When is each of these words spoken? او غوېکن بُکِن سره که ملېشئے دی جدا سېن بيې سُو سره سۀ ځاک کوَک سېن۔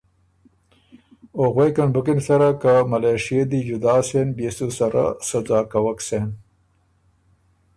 او 1.37 1.43
غوېکن 1.53 1.89
بُکِن 1.95 2.19
سره 2.27 2.47
که 2.61 2.73
ملېشئے 2.91 3.41
دی 3.49 3.59
جدا 3.67 3.95
سېن 4.07 4.27
بيې 4.37 4.49
سُو 4.57 4.67
سره 4.79 5.03
سۀ 5.27 5.39
ځاک 5.47 5.65
کوَک 5.71 5.99
سېن۔ 6.07 6.29